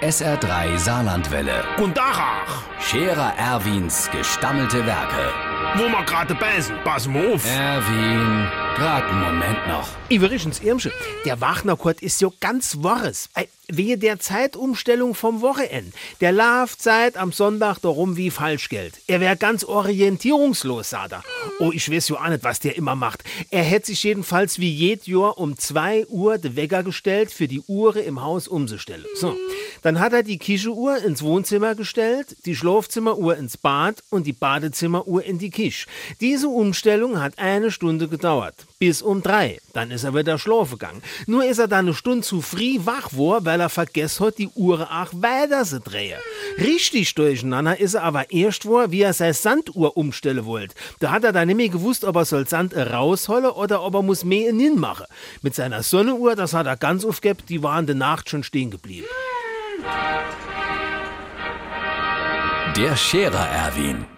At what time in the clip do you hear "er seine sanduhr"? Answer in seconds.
49.02-49.96